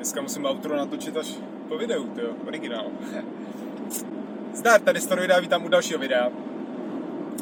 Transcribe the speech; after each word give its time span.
Dneska 0.00 0.22
musím 0.22 0.46
outro 0.46 0.76
natočit 0.76 1.16
až 1.16 1.34
po 1.68 1.78
videu, 1.78 2.04
to 2.04 2.20
jo, 2.20 2.30
originál. 2.46 2.86
Zdar, 4.54 4.80
tady 4.80 5.00
Storoida, 5.00 5.40
vítám 5.40 5.64
u 5.64 5.68
dalšího 5.68 5.98
videa. 5.98 6.28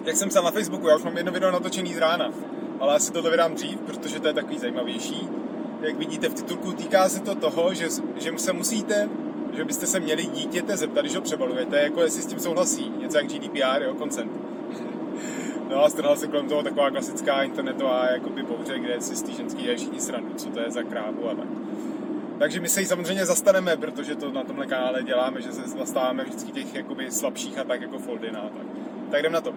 Jak 0.05 0.17
jsem 0.17 0.29
psal 0.29 0.45
na 0.45 0.51
Facebooku, 0.51 0.89
já 0.89 0.97
už 0.97 1.03
mám 1.03 1.17
jedno 1.17 1.33
video 1.33 1.51
natočený 1.51 1.95
z 1.95 1.99
rána, 1.99 2.33
ale 2.81 2.95
asi 2.95 3.13
to 3.13 3.23
vydám 3.31 3.55
dřív, 3.55 3.81
protože 3.81 4.21
to 4.21 4.29
je 4.29 4.35
takový 4.35 4.59
zajímavější. 4.59 5.29
Jak 5.81 5.97
vidíte 5.97 6.29
v 6.29 6.35
titulku, 6.35 6.73
týká 6.73 7.09
se 7.09 7.21
to 7.21 7.35
toho, 7.35 7.75
že, 7.75 7.89
že 8.17 8.33
se 8.37 8.53
musíte, 8.53 9.09
že 9.53 9.65
byste 9.65 9.87
se 9.87 10.01
měli 10.01 10.27
dítěte 10.27 10.77
zeptat, 10.77 11.01
když 11.01 11.15
ho 11.15 11.23
přebalujete, 11.23 11.81
jako 11.81 12.03
jestli 12.03 12.23
s 12.23 12.27
tím 12.27 12.39
souhlasí, 12.39 12.93
něco 12.99 13.19
jak 13.19 13.27
GDPR, 13.27 13.83
jo, 13.83 13.95
consent. 13.99 14.33
No 15.71 15.85
a 15.85 15.91
strhla 15.91 16.17
se 16.17 16.27
kolem 16.27 16.49
toho 16.49 16.63
taková 16.63 16.91
klasická 16.91 17.43
internetová 17.43 18.07
jakoby 18.07 18.43
bouře, 18.43 18.79
kde 18.79 19.01
si 19.01 19.17
z 19.17 19.23
té 19.23 19.33
ženský 19.33 19.63
dělají 19.63 19.79
všichni 19.79 20.01
srandu, 20.01 20.35
co 20.35 20.51
to 20.51 20.61
je 20.61 20.71
za 20.71 20.83
krávu 20.83 21.31
a 21.31 21.35
tak. 21.35 21.47
Takže 22.39 22.61
my 22.61 22.69
se 22.69 22.81
jí 22.81 22.87
samozřejmě 22.87 23.27
zastaneme, 23.27 23.77
protože 23.77 24.15
to 24.15 24.33
na 24.33 24.45
tomhle 24.45 24.67
kanále 24.67 25.03
děláme, 25.03 25.43
že 25.43 25.53
se 25.53 25.69
zastáváme 25.69 26.25
vždycky 26.25 26.53
těch 26.53 26.75
jakoby 26.75 27.11
slabších 27.11 27.59
a 27.59 27.65
tak 27.65 27.81
jako 27.83 27.99
Foldina 27.99 28.41
a 28.41 28.49
tak. 28.49 28.67
Tak 29.11 29.21
jdem 29.21 29.33
na 29.33 29.41
to. 29.41 29.55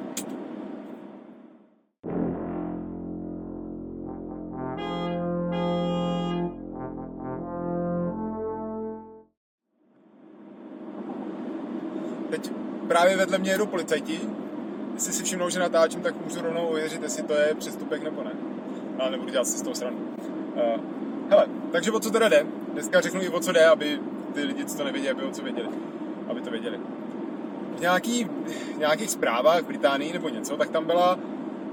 Teď 12.29 12.51
právě 12.87 13.17
vedle 13.17 13.37
mě 13.37 13.51
jedou 13.51 13.65
policajti. 13.65 14.19
Jestli 14.93 15.13
si 15.13 15.23
všimnou, 15.23 15.49
že 15.49 15.59
natáčím, 15.59 16.01
tak 16.01 16.15
můžu 16.25 16.41
rovnou 16.41 16.67
ověřit, 16.67 17.03
jestli 17.03 17.23
to 17.23 17.33
je 17.33 17.55
přestupek 17.55 18.03
nebo 18.03 18.23
ne. 18.23 18.31
Ale 18.99 19.11
nebudu 19.11 19.31
dělat 19.31 19.47
si 19.47 19.57
z 19.57 19.61
toho 19.61 19.75
srandu. 19.75 20.09
Uh, 20.55 20.81
hele, 21.29 21.47
takže 21.71 21.91
o 21.91 21.99
co 21.99 22.09
teda 22.09 22.29
jde? 22.29 22.60
Dneska 22.73 23.01
řeknu 23.01 23.21
i 23.21 23.29
o 23.29 23.39
co 23.39 23.51
jde, 23.51 23.65
aby 23.65 23.99
ty 24.33 24.43
lidi, 24.43 24.65
co 24.65 24.77
to 24.77 24.83
nevědí, 24.83 25.09
aby 25.09 25.23
o 25.23 25.31
co 25.31 25.43
věděli. 25.43 25.69
Aby 26.27 26.41
to 26.41 26.51
věděli. 26.51 26.79
V 27.77 27.81
nějaký, 27.81 28.27
nějakých 28.77 29.09
zprávách 29.09 29.61
v 29.61 29.67
Británii 29.67 30.13
nebo 30.13 30.29
něco, 30.29 30.57
tak 30.57 30.69
tam 30.69 30.85
byla 30.85 31.19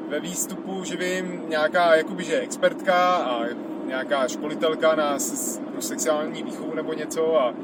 ve 0.09 0.21
výstupu, 0.21 0.85
že 0.85 0.97
vím, 0.97 1.43
nějaká 1.49 1.95
jakoby, 1.95 2.25
že 2.25 2.41
expertka 2.41 3.15
a 3.15 3.45
nějaká 3.87 4.29
školitelka 4.29 4.95
na 4.95 5.19
sexuální 5.79 6.43
výchovu 6.43 6.75
nebo 6.75 6.93
něco 6.93 7.41
a 7.41 7.55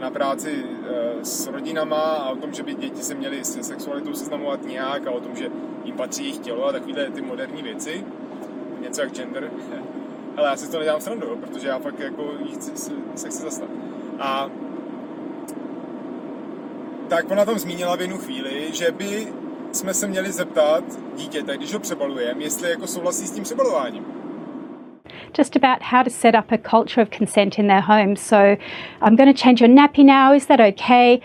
na 0.00 0.10
práci 0.10 0.64
e, 0.64 1.24
s 1.24 1.46
rodinama 1.46 2.02
a 2.02 2.30
o 2.30 2.36
tom, 2.36 2.52
že 2.52 2.62
by 2.62 2.74
děti 2.74 3.02
se 3.02 3.14
měly 3.14 3.44
se 3.44 3.62
sexualitou 3.62 4.14
seznamovat 4.14 4.66
nějak 4.66 5.06
a 5.06 5.10
o 5.10 5.20
tom, 5.20 5.36
že 5.36 5.48
jim 5.84 5.96
patří 5.96 6.22
jejich 6.22 6.38
tělo 6.38 6.66
a 6.66 6.72
takovéhle 6.72 7.10
ty 7.10 7.22
moderní 7.22 7.62
věci. 7.62 8.04
Něco 8.80 9.00
jak 9.00 9.12
gender. 9.12 9.50
Ale 10.36 10.48
já 10.48 10.56
si 10.56 10.70
to 10.70 10.78
nedělám 10.78 11.00
srandu, 11.00 11.36
protože 11.36 11.68
já 11.68 11.78
fakt 11.78 12.00
jako 12.00 12.30
chci, 12.54 12.76
se, 12.76 12.92
se 13.14 13.28
chci 13.28 13.42
zastat. 13.42 13.68
A 14.20 14.50
tak 17.08 17.30
ona 17.30 17.44
tam 17.44 17.58
zmínila 17.58 17.96
v 17.96 18.00
jednu 18.00 18.18
chvíli, 18.18 18.68
že 18.72 18.90
by 18.90 19.28
jsme 19.72 19.94
se 19.94 20.06
měli 20.06 20.32
zeptat 20.32 20.84
dítěte, 21.16 21.56
když 21.56 21.74
ho 21.74 21.80
přebalujeme, 21.80 22.42
jestli 22.42 22.70
jako 22.70 22.86
souhlasí 22.86 23.26
s 23.26 23.30
tím 23.30 23.44
přebalováním. 23.44 24.24
just 25.34 25.56
about 25.56 25.82
how 25.82 26.02
to 26.02 26.10
set 26.10 26.34
up 26.34 26.52
a 26.52 26.58
culture 26.58 27.02
of 27.02 27.10
consent 27.10 27.58
in 27.58 27.66
their 27.66 27.80
home. 27.80 28.16
So 28.16 28.56
I'm 29.02 29.16
going 29.16 29.34
to 29.34 29.42
change 29.42 29.60
your 29.60 29.68
nappy 29.68 30.04
now. 30.04 30.32
Is 30.32 30.46
that 30.46 30.60
okay? 30.60 31.20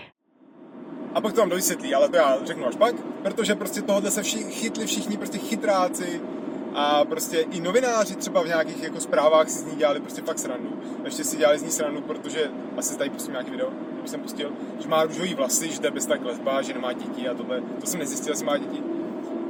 A 1.15 1.21
pak 1.21 1.33
to 1.33 1.39
vám 1.39 1.49
dovysvětlí, 1.49 1.95
ale 1.95 2.09
to 2.09 2.15
já 2.15 2.37
řeknu 2.43 2.67
až 2.67 2.75
pak, 2.75 2.95
protože 3.23 3.55
prostě 3.55 3.81
tohohle 3.81 4.11
se 4.11 4.23
vši, 4.23 4.37
chytli 4.37 4.85
všichni 4.85 5.17
prostě 5.17 5.37
chytráci 5.37 6.21
a 6.79 7.05
prostě 7.05 7.37
i 7.37 7.61
novináři 7.61 8.15
třeba 8.15 8.41
v 8.41 8.47
nějakých 8.47 8.83
jako 8.83 8.99
zprávách 8.99 9.49
si 9.49 9.59
z 9.59 9.65
ní 9.65 9.75
dělali 9.75 9.99
prostě 9.99 10.21
fakt 10.21 10.39
srandu. 10.39 10.69
Ještě 11.03 11.23
si 11.23 11.37
dělali 11.37 11.59
z 11.59 11.63
ní 11.63 11.71
srandu, 11.71 12.01
protože 12.01 12.51
asi 12.77 12.97
tady 12.97 13.09
pustím 13.09 13.31
nějaký 13.31 13.51
video, 13.51 13.69
už 14.03 14.09
jsem 14.09 14.19
pustil, 14.19 14.51
že 14.79 14.87
má 14.87 15.03
růžový 15.03 15.33
vlasy, 15.33 15.71
že 15.71 15.79
to 15.79 15.87
je 15.87 15.91
bez 15.91 16.05
tak 16.05 16.25
lesba, 16.25 16.61
že 16.61 16.73
nemá 16.73 16.93
děti 16.93 17.29
a 17.29 17.33
tohle, 17.33 17.61
to 17.81 17.87
jsem 17.87 17.99
nezjistil, 17.99 18.31
jestli 18.31 18.45
má 18.45 18.57
děti. 18.57 18.83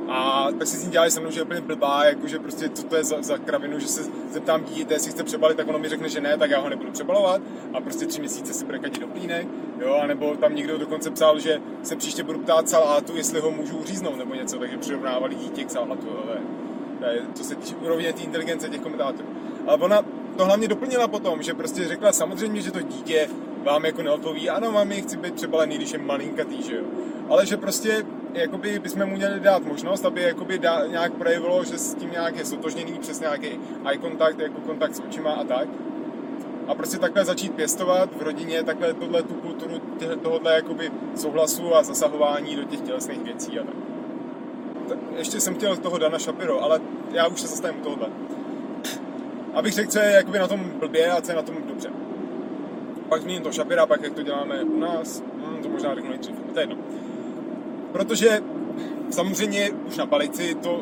A 0.10 0.48
tak 0.60 0.68
si 0.68 0.78
s 0.78 0.84
ní 0.84 0.92
dělali 0.92 1.12
se 1.12 1.20
mnou, 1.20 1.32
že 1.32 1.40
je 1.40 1.44
úplně 1.44 1.62
blbá, 1.62 2.06
jakože 2.06 2.40
prostě 2.40 2.70
co 2.70 2.84
to 2.84 2.96
je 2.96 3.04
za, 3.04 3.22
za 3.22 3.38
kravinu, 3.38 3.80
že 3.80 3.88
se 3.88 4.04
zeptám 4.32 4.64
dítěte, 4.64 4.94
jestli 4.94 5.12
chce 5.12 5.24
přebalit, 5.24 5.58
tak 5.58 5.68
ono 5.68 5.80
mi 5.80 5.90
řekne, 5.90 6.10
že 6.10 6.22
ne, 6.22 6.38
tak 6.38 6.50
já 6.50 6.60
ho 6.60 6.70
nebudu 6.70 6.92
přebalovat 6.92 7.42
a 7.74 7.82
prostě 7.82 8.06
tři 8.06 8.20
měsíce 8.20 8.54
si 8.54 8.66
bude 8.66 8.80
kadit 8.80 9.02
do 9.02 9.08
plínek, 9.08 9.48
jo, 9.80 10.00
anebo 10.04 10.36
tam 10.36 10.56
někdo 10.56 10.78
dokonce 10.78 11.12
psal, 11.12 11.40
že 11.40 11.62
se 11.84 11.96
příště 11.96 12.24
budu 12.24 12.40
ptát 12.40 12.70
salátu, 12.70 13.18
jestli 13.18 13.40
ho 13.40 13.52
můžu 13.52 13.78
uříznout 13.78 14.18
nebo 14.18 14.34
něco, 14.34 14.58
takže 14.60 14.78
přirovnávali 14.78 15.36
dítě 15.36 15.64
k 15.64 15.72
salátu, 15.72 16.08
ale 16.24 16.38
to 17.38 17.44
se 17.44 17.56
týče 17.56 17.76
úrovně 17.76 18.14
té 18.14 18.22
inteligence 18.22 18.70
těch 18.70 18.82
komentátorů. 18.82 19.28
Ale 19.68 19.78
ona 19.78 20.02
to 20.38 20.46
hlavně 20.46 20.68
doplnila 20.68 21.08
potom, 21.08 21.44
že 21.44 21.54
prostě 21.54 21.88
řekla 21.88 22.12
samozřejmě, 22.12 22.62
že 22.62 22.72
to 22.72 22.82
dítě 22.82 23.30
vám 23.64 23.86
jako 23.86 24.04
neodpoví, 24.04 24.50
ano 24.50 24.72
mami, 24.72 25.02
chci 25.02 25.18
být 25.18 25.34
přebalený, 25.34 25.76
když 25.76 25.92
je 25.92 26.00
malinkatý, 26.00 26.64
že 26.64 26.76
jo. 26.76 26.84
Ale 27.30 27.46
že 27.46 27.58
prostě 27.58 28.06
jakoby 28.34 28.80
bychom 28.80 29.06
mu 29.06 29.16
měli 29.16 29.40
dát 29.40 29.64
možnost, 29.64 30.06
aby 30.06 30.22
jakoby 30.22 30.60
dá, 30.60 30.88
nějak 30.88 31.14
projevilo, 31.14 31.64
že 31.64 31.78
s 31.78 31.94
tím 31.94 32.12
nějak 32.12 32.36
je 32.36 32.46
sotožněný 32.46 33.00
přes 33.00 33.20
nějaký 33.20 33.60
eye 33.86 34.00
contact, 34.00 34.40
jako 34.40 34.62
kontakt 34.62 34.96
s 34.96 35.00
očima 35.00 35.32
a 35.32 35.44
tak. 35.44 35.68
A 36.68 36.76
prostě 36.76 36.98
takhle 36.98 37.26
začít 37.26 37.54
pěstovat 37.54 38.10
v 38.18 38.22
rodině, 38.22 38.64
takhle 38.64 38.94
tohle 38.94 39.24
tu 39.24 39.34
kulturu 39.34 39.82
tohohle 40.22 40.56
jakoby 40.56 40.92
souhlasu 41.16 41.76
a 41.76 41.84
zasahování 41.84 42.56
do 42.56 42.64
těch 42.64 42.82
tělesných 42.82 43.24
věcí 43.24 43.60
a 43.60 43.64
tak. 43.64 43.99
Ještě 45.18 45.40
jsem 45.40 45.56
chtěl 45.56 45.78
toho 45.78 45.98
Dana 45.98 46.20
Shapiro, 46.20 46.64
ale 46.64 46.82
já 47.12 47.28
už 47.28 47.42
se 47.42 47.48
zastavím 47.48 47.80
u 47.80 47.84
tohohle. 47.84 48.10
Abych 49.54 49.74
řekl, 49.74 49.92
co 49.92 50.00
je 50.00 50.12
jakoby 50.12 50.40
na 50.40 50.48
tom 50.48 50.72
blbě 50.80 51.12
a 51.12 51.22
co 51.22 51.32
je 51.32 51.36
na 51.36 51.42
tom 51.42 51.56
dobře. 51.68 51.90
Pak 53.10 53.22
zmíním 53.22 53.42
to 53.42 53.52
Shapira, 53.52 53.86
pak 53.86 54.04
jak 54.04 54.14
to 54.14 54.22
děláme 54.22 54.64
u 54.64 54.80
nás, 54.80 55.24
hmm, 55.46 55.64
to 55.64 55.70
možná 55.70 55.96
řeknu 55.96 56.10
nejdřív, 56.10 56.36
to 56.54 56.60
je 56.60 56.64
jedno 56.64 56.78
protože 57.92 58.42
samozřejmě 59.10 59.72
už 59.88 59.98
na 59.98 60.06
palici 60.06 60.56
to 60.56 60.82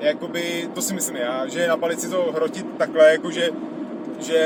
jakoby, 0.00 0.68
to 0.74 0.82
si 0.82 0.94
myslím 0.94 1.16
já, 1.16 1.46
že 1.46 1.68
na 1.68 1.76
palici 1.76 2.10
to 2.10 2.32
hrotit 2.34 2.66
takhle, 2.78 3.12
jakože, 3.12 3.50
že 4.20 4.40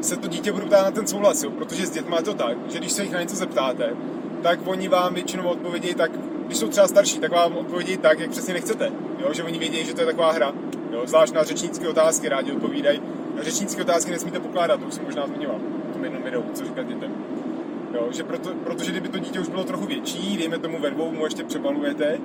se 0.00 0.16
to 0.16 0.28
dítě 0.28 0.52
bude 0.52 0.66
ptát 0.66 0.84
na 0.84 0.90
ten 0.90 1.06
souhlas, 1.06 1.42
jo? 1.42 1.50
protože 1.50 1.86
s 1.86 1.90
dětmi 1.90 2.16
je 2.16 2.22
to 2.22 2.34
tak, 2.34 2.56
že 2.68 2.78
když 2.78 2.92
se 2.92 3.02
jich 3.02 3.12
na 3.12 3.20
něco 3.20 3.36
zeptáte, 3.36 3.96
tak 4.42 4.60
oni 4.64 4.88
vám 4.88 5.14
většinou 5.14 5.48
odpovědí 5.48 5.94
tak, 5.94 6.10
když 6.46 6.58
jsou 6.58 6.68
třeba 6.68 6.88
starší, 6.88 7.18
tak 7.18 7.32
vám 7.32 7.56
odpovědí 7.56 7.96
tak, 7.96 8.20
jak 8.20 8.30
přesně 8.30 8.54
nechcete. 8.54 8.92
Jo? 9.18 9.32
Že 9.32 9.42
oni 9.42 9.58
vědí, 9.58 9.84
že 9.84 9.94
to 9.94 10.00
je 10.00 10.06
taková 10.06 10.32
hra. 10.32 10.52
Jo? 10.92 11.02
Zvlášť 11.06 11.34
na 11.34 11.44
řečnické 11.44 11.88
otázky 11.88 12.28
rádi 12.28 12.52
odpovídají. 12.52 13.02
Řečnické 13.40 13.82
otázky 13.82 14.10
nesmíte 14.10 14.40
pokládat, 14.40 14.80
to 14.80 14.86
už 14.86 14.94
jsem 14.94 15.04
možná 15.04 15.26
zmiňoval 15.26 15.58
v 15.90 15.92
tom 15.92 16.04
jednom 16.04 16.22
videu, 16.22 16.44
co 16.54 16.64
říkat 16.64 16.86
dětem. 16.86 17.14
Jo, 17.94 18.08
že 18.10 18.24
proto, 18.24 18.50
protože 18.64 18.90
kdyby 18.90 19.08
to 19.08 19.18
dítě 19.18 19.40
už 19.40 19.48
bylo 19.48 19.64
trochu 19.64 19.86
větší, 19.86 20.36
dejme 20.36 20.58
tomu 20.58 20.80
ve 20.80 20.90
dvou, 20.90 21.12
mu 21.12 21.24
ještě 21.24 21.44
přebalujete 21.44 22.18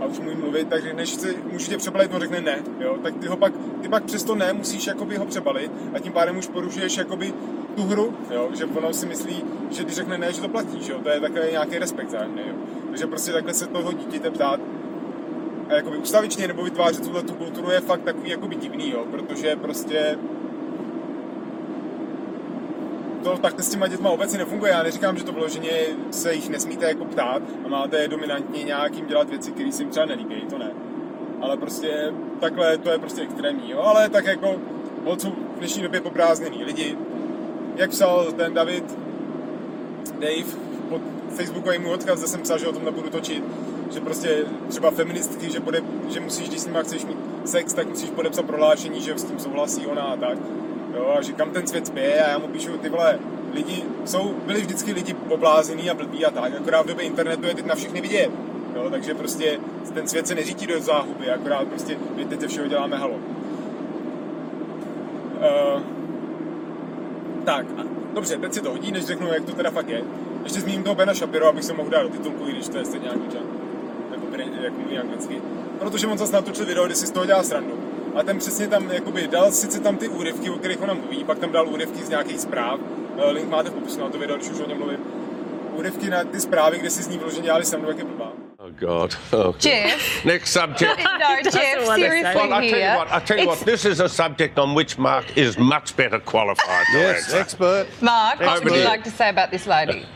a 0.00 0.06
už 0.06 0.18
mu 0.18 0.34
mluvit, 0.34 0.68
takže 0.68 0.92
než 0.92 1.10
si 1.10 1.36
můžu 1.52 1.66
tě 1.66 1.78
přebalit, 1.78 2.14
on 2.14 2.20
řekne 2.20 2.40
ne, 2.40 2.58
jo, 2.80 2.98
tak 3.02 3.16
ty 3.16 3.26
ho 3.26 3.36
pak, 3.36 3.52
ty 3.82 3.88
pak 3.88 4.04
přesto 4.04 4.34
ne, 4.34 4.52
musíš 4.52 4.86
jakoby 4.86 5.16
ho 5.16 5.26
přebalit 5.26 5.72
a 5.94 5.98
tím 5.98 6.12
pádem 6.12 6.38
už 6.38 6.46
porušuješ 6.46 6.96
jakoby 6.96 7.34
tu 7.76 7.82
hru, 7.82 8.14
jo, 8.30 8.48
že 8.54 8.64
ono 8.64 8.92
si 8.92 9.06
myslí, 9.06 9.44
že 9.70 9.84
když 9.84 9.94
řekne 9.94 10.18
ne, 10.18 10.32
že 10.32 10.40
to 10.40 10.48
platí, 10.48 10.82
že 10.82 10.92
jo, 10.92 11.00
to 11.02 11.08
je 11.08 11.20
takový 11.20 11.50
nějaký 11.50 11.78
respekt 11.78 12.10
zájemný, 12.10 12.42
jo. 12.48 12.54
Takže 12.88 13.06
prostě 13.06 13.32
takhle 13.32 13.54
se 13.54 13.66
toho 13.66 13.92
dítěte 13.92 14.30
ptát 14.30 14.60
a 15.68 15.74
jakoby 15.74 15.96
ustavičně 15.96 16.48
nebo 16.48 16.62
vytvářet 16.62 17.04
tuhle 17.04 17.22
tu 17.22 17.34
kulturu 17.34 17.70
je 17.70 17.80
fakt 17.80 18.02
takový 18.02 18.30
jakoby 18.30 18.56
divný, 18.56 18.90
jo, 18.90 19.04
protože 19.10 19.56
prostě 19.56 20.18
to 23.22 23.38
takhle 23.38 23.62
s 23.62 23.70
těma 23.70 23.86
dětma 23.86 24.10
obecně 24.10 24.38
nefunguje. 24.38 24.72
Já 24.72 24.82
neříkám, 24.82 25.16
že 25.18 25.24
to 25.24 25.32
vloženě 25.32 25.70
se 26.10 26.34
jich 26.34 26.48
nesmíte 26.48 26.88
jako 26.88 27.04
ptát 27.04 27.42
a 27.64 27.68
máte 27.68 28.08
dominantně 28.08 28.62
nějakým 28.62 29.06
dělat 29.06 29.30
věci, 29.30 29.52
které 29.52 29.72
si 29.72 29.82
jim 29.82 29.90
třeba 29.90 30.06
nelíbí, 30.06 30.34
to 30.50 30.58
ne. 30.58 30.70
Ale 31.40 31.56
prostě 31.56 32.12
takhle 32.40 32.78
to 32.78 32.90
je 32.90 32.98
prostě 32.98 33.22
extrémní, 33.22 33.70
jo. 33.70 33.80
Ale 33.80 34.08
tak 34.08 34.26
jako 34.26 34.56
jsou 35.18 35.30
v 35.30 35.58
dnešní 35.58 35.82
době 35.82 36.00
poprázdněný 36.00 36.64
lidi. 36.64 36.98
Jak 37.76 37.90
psal 37.90 38.32
ten 38.32 38.54
David, 38.54 38.98
Dave, 40.20 40.67
Facebookový 41.36 41.78
můj 41.78 41.92
odkaz, 41.92 42.20
jsem 42.20 42.42
psal, 42.42 42.58
že 42.58 42.66
o 42.66 42.72
tom 42.72 42.84
nebudu 42.84 43.10
točit, 43.10 43.44
že 43.90 44.00
prostě 44.00 44.44
třeba 44.68 44.90
feministky, 44.90 45.50
že, 45.50 45.60
bude, 45.60 45.82
že 46.08 46.20
musíš, 46.20 46.48
když 46.48 46.60
s 46.60 46.66
nimi 46.66 46.78
chceš 46.82 47.04
mít 47.04 47.18
sex, 47.44 47.72
tak 47.72 47.88
musíš 47.88 48.10
podepsat 48.10 48.46
prohlášení, 48.46 49.00
že 49.00 49.18
s 49.18 49.24
tím 49.24 49.38
souhlasí 49.38 49.86
ona 49.86 50.02
a 50.02 50.16
tak 50.16 50.38
Jo, 50.94 51.14
a 51.18 51.22
že 51.22 51.32
kam 51.32 51.50
ten 51.50 51.66
svět 51.66 51.86
spěje 51.86 52.24
a 52.24 52.30
já 52.30 52.38
mu 52.38 52.48
píšu, 52.48 52.78
ty 52.78 52.88
vole, 52.88 53.18
lidi 53.52 53.84
jsou, 54.04 54.34
byli 54.46 54.60
vždycky 54.60 54.92
lidi 54.92 55.16
oblázený 55.28 55.90
a 55.90 55.94
blbí 55.94 56.24
a 56.24 56.30
tak, 56.30 56.54
akorát 56.54 56.82
v 56.82 56.86
době 56.86 57.04
internetu 57.04 57.46
je 57.46 57.54
teď 57.54 57.66
na 57.66 57.74
všechny 57.74 58.00
vidět. 58.00 58.30
Jo, 58.74 58.90
takže 58.90 59.14
prostě 59.14 59.58
ten 59.94 60.08
svět 60.08 60.26
se 60.26 60.34
neřítí 60.34 60.66
do 60.66 60.80
záhuby, 60.80 61.30
akorát 61.30 61.68
prostě 61.68 61.98
my 62.16 62.24
teď 62.24 62.40
ze 62.40 62.48
všeho 62.48 62.68
děláme 62.68 62.96
halo. 62.96 63.14
Uh, 65.36 65.82
tak, 67.44 67.66
a, 67.78 67.82
dobře, 68.14 68.36
teď 68.36 68.52
si 68.52 68.60
to 68.60 68.70
hodí, 68.70 68.92
než 68.92 69.04
řeknu, 69.04 69.26
jak 69.26 69.44
to 69.44 69.52
teda 69.52 69.70
fakt 69.70 69.88
je. 69.88 70.02
Ještě 70.44 70.60
zmíním 70.60 70.82
toho 70.82 70.94
Bena 70.94 71.14
Shapiro, 71.14 71.46
abych 71.48 71.64
se 71.64 71.72
mohl 71.72 71.90
dát 71.90 72.02
do 72.02 72.08
titulku, 72.08 72.48
i 72.48 72.52
když 72.52 72.68
to 72.68 72.78
je 72.78 72.84
stejně 72.84 73.10
angličan. 73.10 73.42
Nebo 74.10 74.26
jak 74.62 74.72
mluví 74.72 74.98
anglicky. 74.98 75.42
Protože 75.78 76.06
on 76.06 76.18
zase 76.18 76.32
natočil 76.32 76.66
video, 76.66 76.86
kde 76.86 76.94
si 76.94 77.06
z 77.06 77.10
toho 77.10 77.26
dělá 77.26 77.42
srandu 77.42 77.84
a 78.16 78.22
ten 78.22 78.38
přesně 78.38 78.68
tam 78.68 78.90
jakoby 78.90 79.28
dal 79.28 79.52
sice 79.52 79.80
tam 79.80 79.96
ty 79.96 80.08
úryvky, 80.08 80.50
o 80.50 80.54
kterých 80.58 80.82
ona 80.82 80.94
mluví, 80.94 81.24
pak 81.24 81.38
tam 81.38 81.52
dal 81.52 81.68
úryvky 81.68 82.04
z 82.04 82.08
nějakých 82.08 82.40
zpráv, 82.40 82.80
eh, 83.18 83.30
link 83.30 83.48
máte 83.48 83.70
v 83.70 83.72
popisu 83.72 84.00
na 84.00 84.08
to 84.08 84.18
video, 84.18 84.36
když 84.36 84.48
už 84.50 84.60
o 84.60 84.68
něm 84.68 84.78
mluvím, 84.78 84.98
úryvky 85.72 86.10
na 86.10 86.24
ty 86.24 86.40
zprávy, 86.40 86.78
kde 86.78 86.90
si 86.90 87.02
z 87.02 87.08
ní 87.08 87.18
vyloženě 87.18 87.42
dělali 87.42 87.64
srandu, 87.64 87.88
jak 87.88 87.98
je 87.98 88.04
blbá. 88.04 88.32
Oh 88.58 88.70
God. 88.70 89.18
Oh, 89.32 89.42
God. 89.44 89.64
Jeff. 89.64 90.24
Next 90.24 90.52
subject. 90.52 90.80
No, 91.04 91.36
Jeff, 91.44 91.52
seriously 91.54 92.02
Well, 92.34 92.52
I'll 92.52 92.60
tell 92.60 92.62
you 92.64 92.74
here. 92.74 92.96
what. 92.96 93.08
I'll 93.12 93.20
tell 93.26 93.38
you 93.38 93.46
what. 93.46 93.64
This 93.64 93.84
is 93.84 94.00
a 94.00 94.08
subject 94.08 94.58
on 94.58 94.74
which 94.76 94.98
Mark 94.98 95.24
is 95.36 95.58
much 95.58 95.96
better 95.96 96.18
qualified 96.20 96.84
Yes, 96.94 97.34
expert. 97.34 97.86
Mark, 98.00 98.40
what 98.40 98.64
would 98.64 98.74
you. 98.74 98.84
like 98.84 99.04
to 99.04 99.10
say 99.10 99.28
about 99.28 99.50
this 99.50 99.66
lady? 99.66 100.06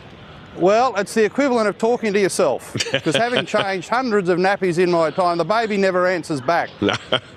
Well, 0.57 0.95
it's 0.97 1.15
the 1.15 1.25
equivalent 1.25 1.69
of 1.69 1.79
talking 1.79 2.13
to 2.13 2.21
yourself. 2.21 2.73
Because 2.93 3.17
having 3.17 3.47
changed 3.57 3.89
hundreds 3.89 4.29
of 4.29 4.39
nappies 4.39 4.79
in 4.79 4.91
my 4.91 5.11
time, 5.11 5.39
the 5.39 5.45
baby 5.45 5.77
never 5.77 6.07
answers 6.07 6.41
back. 6.41 6.71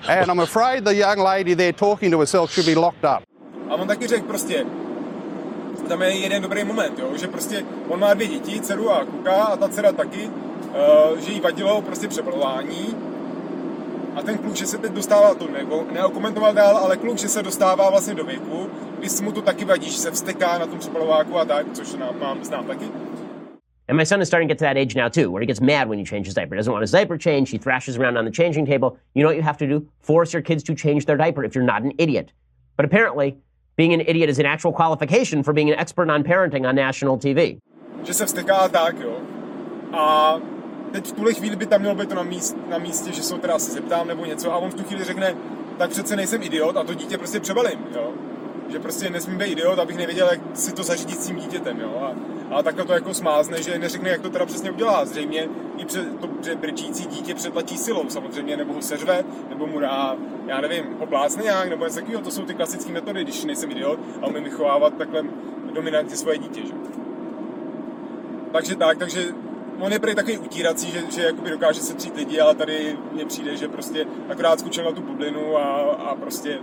And 0.08 0.30
I'm 0.30 0.40
afraid 0.40 0.84
the 0.86 0.96
young 0.96 1.20
lady 1.20 1.54
there 1.54 1.72
talking 1.72 2.12
to 2.12 2.20
herself 2.20 2.52
should 2.52 2.66
be 2.66 2.76
locked 2.76 3.06
up. 3.06 3.24
A 3.70 3.76
on 3.76 3.88
taky 3.88 4.08
řekl 4.08 4.28
prostě, 4.28 4.66
tam 5.88 6.02
je 6.02 6.10
jeden 6.10 6.42
dobrý 6.42 6.64
moment, 6.64 7.00
jo, 7.00 7.18
že 7.18 7.28
prostě 7.28 7.66
on 7.90 8.00
má 8.00 8.14
dvě 8.14 8.28
děti, 8.28 8.62
dceru 8.62 8.92
a 8.92 9.06
kluka 9.06 9.34
a 9.34 9.58
ta 9.58 9.68
dcera 9.68 9.92
taky, 9.92 10.28
uh, 10.28 11.20
že 11.20 11.32
jí 11.32 11.40
vadilo 11.40 11.82
prostě 11.82 12.08
přebalování 12.08 12.96
a 14.16 14.22
ten 14.22 14.38
kluk, 14.38 14.56
že 14.56 14.66
se 14.66 14.78
teď 14.78 14.92
dostává, 14.92 15.36
to 15.36 15.48
nebo 15.48 15.84
neokomentoval 15.92 16.54
dál, 16.54 16.78
ale 16.78 16.98
kluk, 16.98 17.18
že 17.18 17.30
se 17.30 17.44
dostává 17.44 17.90
vlastně 17.90 18.16
do 18.16 18.24
věku, 18.24 18.70
kdy 19.00 19.10
se 19.10 19.24
mu 19.24 19.32
to 19.32 19.42
taky 19.42 19.66
vadí, 19.66 19.90
že 19.90 19.98
se 19.98 20.12
vsteká 20.12 20.58
na 20.58 20.66
tom 20.66 20.80
přebalováku 20.80 21.38
a 21.38 21.46
tak, 21.46 21.66
což 21.74 21.94
nám, 21.94 22.20
mám, 22.20 22.44
znám 22.44 22.66
taky. 22.66 22.86
And 23.88 23.98
my 23.98 24.04
son 24.04 24.20
is 24.22 24.28
starting 24.28 24.48
to 24.48 24.54
get 24.54 24.60
to 24.60 24.64
that 24.66 24.78
age 24.78 24.96
now 24.96 25.10
too, 25.10 25.30
where 25.30 25.42
he 25.42 25.46
gets 25.46 25.62
mad 25.62 25.90
when 25.90 26.00
you 26.00 26.06
change 26.06 26.26
his 26.26 26.34
diaper. 26.34 26.56
He 26.56 26.58
doesn't 26.58 26.74
want 26.74 26.82
his 26.82 26.92
diaper 26.92 27.18
changed. 27.18 27.52
He 27.52 27.60
thrashes 27.60 27.98
around 27.98 28.18
on 28.18 28.26
the 28.26 28.32
changing 28.32 28.66
table. 28.66 28.98
You 29.14 29.22
know 29.22 29.30
what 29.30 29.36
you 29.36 29.44
have 29.44 29.58
to 29.58 29.68
do? 29.68 29.88
Force 30.00 30.34
your 30.34 30.42
kids 30.42 30.64
to 30.64 30.76
change 30.76 31.06
their 31.06 31.18
diaper 31.18 31.44
if 31.44 31.54
you're 31.54 31.64
not 31.64 31.84
an 31.84 31.94
idiot. 32.00 32.32
But 32.78 32.86
apparently, 32.86 33.38
being 33.76 33.94
an 33.94 34.02
idiot 34.02 34.30
is 34.30 34.40
an 34.40 34.46
actual 34.46 34.72
qualification 34.74 35.44
for 35.44 35.54
being 35.54 35.70
an 35.70 35.78
expert 35.78 36.10
on 36.10 36.24
parenting 36.24 36.66
on 36.68 36.76
national 36.76 37.18
TV. 37.18 37.60
že 38.04 38.14
se 38.14 38.26
vsteká 38.26 38.56
a 38.56 38.70
tak, 38.70 39.00
jo. 39.00 39.18
A 39.94 40.36
teď 40.92 41.06
v 41.08 41.12
tuhle 41.12 41.34
chvíli 41.34 41.56
by 41.56 41.66
tam 41.66 41.82
mělo 41.82 41.96
být 41.96 42.10
to 42.10 42.16
na, 42.16 42.24
míst, 42.24 42.58
na 42.70 42.78
místě, 42.78 43.12
že 43.12 43.24
se 43.24 43.36
teda 43.38 43.56
asi 43.56 43.72
zeptám 43.72 44.08
nebo 44.08 44.26
něco 44.26 44.54
a 44.54 44.58
on 44.58 44.72
v 44.72 44.74
tu 44.74 44.84
chvíli 44.84 45.04
řekne, 45.04 45.36
tak 45.78 45.90
přece 45.90 46.16
nejsem 46.16 46.44
idiot 46.44 46.78
a 46.78 46.84
to 46.84 46.94
dítě 46.94 47.18
prostě 47.18 47.40
přebalím, 47.40 47.80
jo. 47.96 48.14
Že 48.72 48.80
prostě 48.80 49.10
nesmím 49.10 49.38
být 49.38 49.52
idiot, 49.52 49.80
abych 49.80 49.98
nevěděl, 49.98 50.28
jak 50.32 50.40
si 50.54 50.74
to 50.74 50.84
zařídit 50.84 51.22
s 51.22 51.28
tím 51.28 51.36
dítětem, 51.36 51.80
jo. 51.80 51.98
A, 52.02 52.16
a 52.52 52.64
takhle 52.64 52.86
to 52.86 52.94
jako 52.94 53.14
smázne, 53.14 53.64
že 53.64 53.80
neřekne, 53.80 54.10
jak 54.10 54.22
to 54.22 54.30
teda 54.30 54.46
přesně 54.46 54.72
udělá. 54.72 55.06
Zřejmě 55.06 55.48
i 55.78 55.86
před, 55.86 56.20
to 56.20 56.30
že 56.44 56.56
brčící 56.56 57.06
dítě 57.08 57.36
přetlačí 57.36 57.78
silou 57.78 58.10
samozřejmě, 58.10 58.58
nebo 58.58 58.74
ho 58.74 58.82
seřve, 58.82 59.24
nebo 59.50 59.68
mu 59.68 59.80
dá, 59.80 60.16
já 60.48 60.62
nevím, 60.62 60.84
poplácne 60.84 61.44
nějak, 61.44 61.70
nebo 61.70 61.86
něco 61.86 62.00
takového. 62.00 62.22
To 62.22 62.32
jsou 62.32 62.46
ty 62.46 62.54
klasické 62.54 62.92
metody, 62.92 63.24
když 63.24 63.46
nejsem 63.46 63.72
idiot 63.72 64.00
a 64.22 64.28
umím 64.28 64.44
vychovávat 64.44 64.98
takhle 64.98 65.24
dominantně 65.74 66.16
svoje 66.16 66.38
dítě, 66.38 66.62
že? 66.62 66.74
Takže 68.52 68.76
tak, 68.76 68.98
takže 68.98 69.26
on 69.80 69.92
je 69.92 70.00
prý 70.00 70.16
takový 70.16 70.38
utírací, 70.38 70.92
že, 70.92 71.04
že 71.12 71.22
jakoby 71.22 71.50
dokáže 71.50 71.82
se 71.82 71.94
třít 71.94 72.16
lidi, 72.16 72.40
ale 72.40 72.56
tady 72.56 72.98
mně 73.12 73.26
přijde, 73.26 73.58
že 73.58 73.68
prostě 73.68 74.06
akorát 74.30 74.60
skočil 74.60 74.84
na 74.84 74.92
tu 74.92 75.02
bublinu 75.02 75.58
a, 75.58 75.64
a 75.82 76.16
prostě 76.16 76.60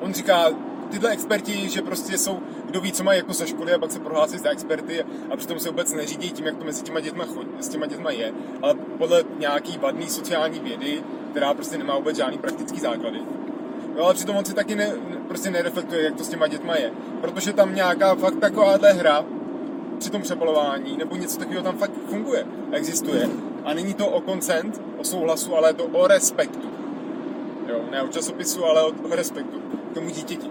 on 0.00 0.14
říká, 0.14 0.48
tyhle 0.90 1.10
experti, 1.10 1.68
že 1.68 1.82
prostě 1.82 2.18
jsou, 2.18 2.40
kdo 2.74 2.80
ví, 2.80 2.92
co 2.92 3.04
mají 3.04 3.18
jako 3.18 3.32
ze 3.32 3.46
školy 3.46 3.72
a 3.72 3.78
pak 3.78 3.92
se 3.92 4.00
prohlásí 4.00 4.38
za 4.38 4.50
experty 4.50 5.04
a 5.30 5.36
přitom 5.36 5.60
se 5.60 5.68
vůbec 5.68 5.92
neřídí 5.92 6.30
tím, 6.30 6.46
jak 6.46 6.56
to 6.56 6.64
mezi 6.64 6.82
těma 6.82 7.00
dětma, 7.00 7.24
chodí, 7.24 7.50
s 7.60 7.68
těma 7.68 7.86
dětma 7.86 8.10
je, 8.10 8.32
ale 8.62 8.74
podle 8.74 9.24
nějaký 9.38 9.78
vadný 9.78 10.08
sociální 10.08 10.60
vědy, 10.60 11.02
která 11.30 11.54
prostě 11.54 11.78
nemá 11.78 11.96
vůbec 11.96 12.16
žádný 12.16 12.38
praktický 12.38 12.80
základy. 12.80 13.18
No 13.96 14.04
ale 14.04 14.14
přitom 14.14 14.36
on 14.36 14.44
si 14.44 14.54
taky 14.54 14.74
ne, 14.74 14.92
prostě 15.28 15.50
nereflektuje, 15.50 16.02
jak 16.02 16.14
to 16.14 16.24
s 16.24 16.28
těma 16.28 16.46
dětma 16.46 16.76
je. 16.76 16.92
Protože 17.20 17.52
tam 17.52 17.74
nějaká 17.74 18.14
fakt 18.14 18.38
takováhle 18.38 18.92
hra 18.92 19.24
při 19.98 20.10
tom 20.10 20.22
přebalování, 20.22 20.96
nebo 20.96 21.16
něco 21.16 21.38
takového 21.38 21.62
tam 21.62 21.76
fakt 21.76 21.92
funguje, 22.08 22.46
existuje. 22.72 23.28
A 23.64 23.74
není 23.74 23.94
to 23.94 24.06
o 24.06 24.20
koncent, 24.20 24.80
o 24.98 25.04
souhlasu, 25.04 25.56
ale 25.56 25.68
je 25.68 25.74
to 25.74 25.84
o 25.84 26.06
respektu. 26.06 26.68
Jo, 27.68 27.80
ne 27.90 28.02
o 28.02 28.08
časopisu, 28.08 28.64
ale 28.64 28.82
o, 28.82 28.92
o 29.10 29.14
respektu 29.14 29.62
k 29.90 29.94
tomu 29.94 30.10
dítěti. 30.10 30.50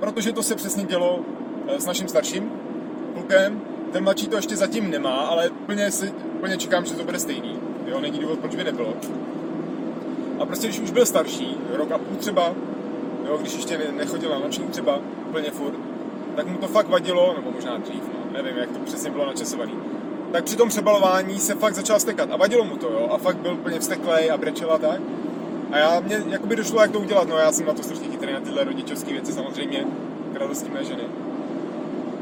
Protože 0.00 0.32
to 0.32 0.42
se 0.42 0.54
přesně 0.54 0.84
dělo 0.84 1.20
eh, 1.68 1.80
s 1.80 1.86
naším 1.86 2.08
starším 2.08 2.52
klukem. 3.14 3.60
Ten 3.92 4.04
mladší 4.04 4.28
to 4.28 4.36
ještě 4.36 4.56
zatím 4.56 4.90
nemá, 4.90 5.16
ale 5.16 5.50
plně, 5.66 5.90
si, 5.90 6.12
plně 6.40 6.56
čekám, 6.56 6.84
že 6.84 6.94
to 6.94 7.04
bude 7.04 7.18
stejný. 7.18 7.58
Jo, 7.86 8.00
není 8.00 8.18
důvod, 8.18 8.38
proč 8.38 8.54
by 8.54 8.64
nebylo. 8.64 8.94
A 10.38 10.46
prostě, 10.46 10.66
když 10.66 10.80
už 10.80 10.90
byl 10.90 11.06
starší, 11.06 11.56
rok 11.72 11.92
a 11.92 11.98
půl 11.98 12.16
třeba, 12.16 12.54
jo, 13.26 13.38
když 13.40 13.54
ještě 13.54 13.78
ne- 13.78 13.92
nechodil 13.96 14.30
na 14.30 14.38
noční 14.38 14.64
třeba, 14.64 14.98
úplně 15.28 15.50
furt, 15.50 15.74
tak 16.36 16.46
mu 16.46 16.58
to 16.58 16.68
fakt 16.68 16.88
vadilo, 16.88 17.34
nebo 17.36 17.50
možná 17.50 17.76
dřív, 17.76 18.02
no, 18.02 18.32
nevím, 18.32 18.56
jak 18.56 18.70
to 18.70 18.78
přesně 18.78 19.10
bylo 19.10 19.26
načasovaný. 19.26 19.72
Tak 20.32 20.44
při 20.44 20.56
tom 20.56 20.68
přebalování 20.68 21.38
se 21.38 21.54
fakt 21.54 21.74
začal 21.74 22.00
stekat 22.00 22.28
a 22.32 22.36
vadilo 22.36 22.64
mu 22.64 22.76
to, 22.76 22.86
jo, 22.86 23.08
a 23.10 23.18
fakt 23.18 23.36
byl 23.36 23.54
úplně 23.54 23.80
vsteklej 23.80 24.30
a 24.30 24.36
brečel 24.36 24.72
a 24.72 24.78
tak. 24.78 25.00
A 25.72 25.78
já, 25.78 26.00
mě 26.00 26.22
jakoby 26.28 26.56
došlo, 26.56 26.82
jak 26.82 26.90
to 26.90 27.00
udělat, 27.00 27.28
no 27.28 27.36
já 27.36 27.52
jsem 27.52 27.66
na 27.66 27.74
to 27.74 27.82
strašně 27.82 28.08
chytrý, 28.08 28.32
na 28.32 28.40
tyhle 28.40 28.64
rodičovské 28.64 29.12
věci 29.12 29.32
samozřejmě, 29.32 29.84
k 30.32 30.36
radosti 30.36 30.70
mé 30.70 30.84
ženy. 30.84 31.02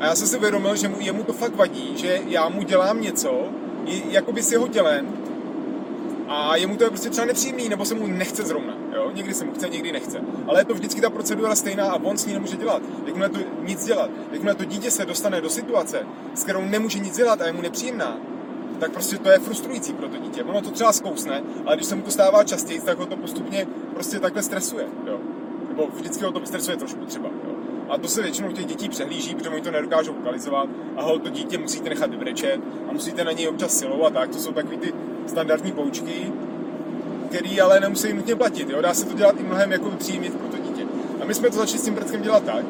A 0.00 0.06
já 0.06 0.14
jsem 0.14 0.26
si 0.28 0.36
uvědomil, 0.36 0.76
že 0.76 0.88
mu, 0.88 0.96
jemu 1.00 1.22
to 1.22 1.32
fakt 1.32 1.56
vadí, 1.56 1.92
že 1.96 2.20
já 2.26 2.48
mu 2.48 2.62
dělám 2.62 3.00
něco, 3.00 3.48
jakoby 4.10 4.42
s 4.42 4.52
jeho 4.52 4.68
tělem, 4.68 5.06
a 6.28 6.56
jemu 6.56 6.76
to 6.76 6.84
je 6.84 6.90
prostě 6.90 7.10
třeba 7.10 7.26
nepříjemný, 7.26 7.68
nebo 7.68 7.84
se 7.84 7.94
mu 7.94 8.06
nechce 8.06 8.42
zrovna. 8.42 8.74
Jo? 8.94 9.10
Někdy 9.14 9.34
se 9.34 9.44
mu 9.44 9.52
chce, 9.52 9.68
někdy 9.68 9.92
nechce. 9.92 10.20
Ale 10.46 10.60
je 10.60 10.64
to 10.64 10.74
vždycky 10.74 11.00
ta 11.00 11.10
procedura 11.10 11.54
stejná 11.54 11.90
a 11.90 12.02
on 12.02 12.18
s 12.18 12.26
ní 12.26 12.32
nemůže 12.32 12.56
dělat. 12.56 12.82
Jakmile 13.06 13.28
to 13.28 13.38
nic 13.62 13.84
dělat, 13.84 14.10
jakmile 14.32 14.54
to 14.54 14.64
dítě 14.64 14.90
se 14.90 15.06
dostane 15.06 15.40
do 15.40 15.50
situace, 15.50 16.06
s 16.34 16.44
kterou 16.44 16.64
nemůže 16.64 16.98
nic 16.98 17.16
dělat 17.16 17.40
a 17.40 17.46
je 17.46 17.52
mu 17.52 17.62
nepříjemná, 17.62 18.18
tak 18.80 18.92
prostě 18.92 19.18
to 19.18 19.30
je 19.30 19.38
frustrující 19.38 19.92
pro 19.92 20.08
to 20.08 20.16
dítě. 20.16 20.44
Ono 20.44 20.62
to 20.62 20.70
třeba 20.70 20.92
zkousne, 20.92 21.42
ale 21.66 21.76
když 21.76 21.86
se 21.86 21.94
mu 21.94 22.02
to 22.02 22.10
stává 22.10 22.44
častěji, 22.44 22.80
tak 22.80 22.98
ho 22.98 23.06
to 23.06 23.16
postupně 23.16 23.66
prostě 23.94 24.20
takhle 24.20 24.42
stresuje. 24.42 24.86
Jo? 25.06 25.18
Nebo 25.68 25.88
vždycky 25.94 26.24
ho 26.24 26.32
to 26.32 26.46
stresuje 26.46 26.76
trošku 26.76 27.04
třeba. 27.04 27.28
Jo? 27.28 27.54
A 27.88 27.98
to 27.98 28.08
se 28.08 28.22
většinou 28.22 28.52
těch 28.52 28.66
dětí 28.66 28.88
přehlíží, 28.88 29.34
protože 29.34 29.50
oni 29.50 29.60
to 29.60 29.70
nedokážou 29.70 30.14
lokalizovat 30.14 30.68
a 30.96 31.02
ho 31.02 31.18
to 31.18 31.28
dítě 31.28 31.58
musíte 31.58 31.88
nechat 31.88 32.10
vybrečet 32.10 32.60
a 32.88 32.92
musíte 32.92 33.24
na 33.24 33.32
něj 33.32 33.48
občas 33.48 33.78
silou 33.78 34.04
a 34.04 34.10
tak. 34.10 34.30
To 34.30 34.38
jsou 34.38 34.52
takový 34.52 34.76
ty 34.76 34.94
standardní 35.26 35.72
poučky, 35.72 36.32
který 37.28 37.60
ale 37.60 37.80
nemusí 37.80 38.12
nutně 38.12 38.36
platit. 38.36 38.70
Jo? 38.70 38.82
Dá 38.82 38.94
se 38.94 39.06
to 39.06 39.14
dělat 39.14 39.40
i 39.40 39.42
mnohem 39.42 39.72
jako 39.72 39.90
příjemně 39.90 40.30
pro 40.30 40.48
to 40.48 40.56
dítě. 40.56 40.86
A 41.20 41.24
my 41.24 41.34
jsme 41.34 41.50
to 41.50 41.56
začali 41.56 41.78
s 41.78 41.84
tím 41.84 41.94
Breckem 41.94 42.22
dělat 42.22 42.44
tak, 42.44 42.64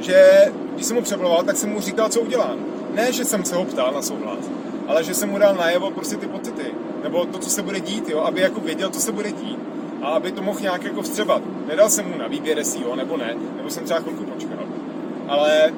že 0.00 0.44
když 0.74 0.86
jsem 0.86 0.96
mu 0.96 1.02
přebloval, 1.02 1.42
tak 1.42 1.56
jsem 1.56 1.70
mu 1.70 1.80
říkal, 1.80 2.08
co 2.08 2.20
udělám. 2.20 2.58
Ne, 2.94 3.12
že 3.12 3.24
jsem 3.24 3.44
se 3.44 3.56
ho 3.56 3.64
ptal 3.64 3.92
na 3.92 4.02
souhlas, 4.02 4.38
ale 4.86 5.04
že 5.04 5.14
jsem 5.14 5.30
mu 5.30 5.38
dal 5.38 5.54
najevo 5.54 5.90
prostě 5.90 6.16
ty 6.16 6.26
pocity, 6.26 6.74
nebo 7.02 7.26
to, 7.26 7.38
co 7.38 7.50
se 7.50 7.62
bude 7.62 7.80
dít, 7.80 8.08
jo? 8.08 8.20
aby 8.20 8.40
jako 8.40 8.60
věděl, 8.60 8.90
co 8.90 9.00
se 9.00 9.12
bude 9.12 9.32
dít 9.32 9.58
a 10.02 10.06
aby 10.06 10.32
to 10.32 10.42
mohl 10.42 10.60
nějak 10.60 10.84
jako 10.84 11.02
vstřebat. 11.02 11.42
Nedal 11.68 11.90
jsem 11.90 12.08
mu 12.08 12.18
na 12.18 12.28
výběr, 12.28 12.58
jestli 12.58 12.82
jo 12.82 12.96
nebo 12.96 13.16
ne, 13.16 13.36
nebo 13.56 13.70
jsem 13.70 13.84
třeba 13.84 14.00
chvilku 14.00 14.24
počkal. 14.24 14.58
Ale 15.28 15.72